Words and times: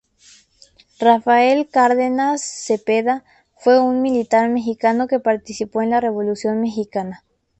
Rafael 0.99 1.69
Cárdenas 1.69 2.41
Zepeda 2.65 3.23
fue 3.55 3.79
un 3.79 4.01
militar 4.01 4.49
mexicano 4.49 5.07
que 5.07 5.19
participó 5.19 5.83
en 5.83 5.91
la 5.91 6.01
Revolución 6.01 6.59
mexicana. 6.59 7.23